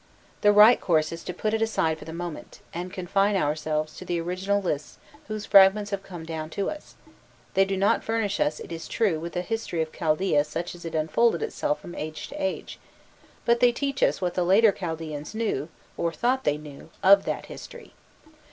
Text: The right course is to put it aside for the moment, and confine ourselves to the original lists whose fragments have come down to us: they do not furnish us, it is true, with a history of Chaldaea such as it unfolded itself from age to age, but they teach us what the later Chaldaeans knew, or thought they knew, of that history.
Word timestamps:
The 0.41 0.51
right 0.51 0.81
course 0.81 1.11
is 1.11 1.23
to 1.25 1.31
put 1.31 1.53
it 1.53 1.61
aside 1.61 1.99
for 1.99 2.05
the 2.05 2.11
moment, 2.11 2.61
and 2.73 2.91
confine 2.91 3.35
ourselves 3.35 3.95
to 3.97 4.03
the 4.03 4.19
original 4.19 4.59
lists 4.59 4.97
whose 5.27 5.45
fragments 5.45 5.91
have 5.91 6.01
come 6.01 6.25
down 6.25 6.49
to 6.57 6.71
us: 6.71 6.95
they 7.53 7.65
do 7.65 7.77
not 7.77 8.03
furnish 8.03 8.39
us, 8.39 8.59
it 8.59 8.71
is 8.71 8.87
true, 8.87 9.19
with 9.19 9.35
a 9.35 9.41
history 9.43 9.79
of 9.79 9.91
Chaldaea 9.93 10.43
such 10.43 10.73
as 10.73 10.85
it 10.85 10.95
unfolded 10.95 11.43
itself 11.43 11.79
from 11.79 11.93
age 11.93 12.27
to 12.29 12.43
age, 12.43 12.79
but 13.45 13.59
they 13.59 13.71
teach 13.71 14.01
us 14.01 14.21
what 14.21 14.33
the 14.33 14.43
later 14.43 14.71
Chaldaeans 14.71 15.35
knew, 15.35 15.69
or 15.97 16.11
thought 16.11 16.45
they 16.45 16.57
knew, 16.57 16.89
of 17.03 17.25
that 17.25 17.45
history. 17.45 17.93